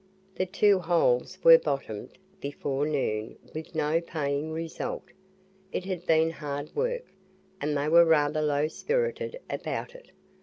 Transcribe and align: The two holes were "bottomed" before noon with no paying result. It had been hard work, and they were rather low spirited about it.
The 0.33 0.47
two 0.47 0.79
holes 0.79 1.37
were 1.43 1.59
"bottomed" 1.59 2.17
before 2.39 2.87
noon 2.87 3.37
with 3.53 3.75
no 3.75 4.01
paying 4.01 4.51
result. 4.51 5.03
It 5.71 5.85
had 5.85 6.07
been 6.07 6.31
hard 6.31 6.75
work, 6.75 7.05
and 7.61 7.77
they 7.77 7.87
were 7.87 8.03
rather 8.03 8.41
low 8.41 8.67
spirited 8.67 9.39
about 9.47 9.93
it. 9.93 10.09